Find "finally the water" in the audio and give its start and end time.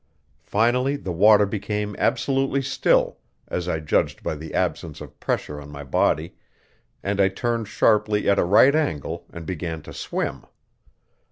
0.45-1.45